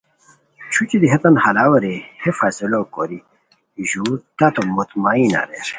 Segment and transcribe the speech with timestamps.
[0.71, 3.19] چھوچھی دی ہیتان ہالاوے رے ہے فیصلو کوری
[3.89, 5.67] ژُور تتو مطمئن اریر